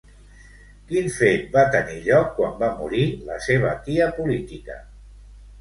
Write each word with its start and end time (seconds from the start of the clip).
Quin 0.91 1.09
fet 1.17 1.43
va 1.57 1.65
tenir 1.75 1.99
lloc 2.07 2.33
quan 2.39 2.57
va 2.63 2.71
morir 2.81 3.05
la 3.29 3.39
seva 3.49 3.77
tia 3.91 4.09
política? 4.19 4.83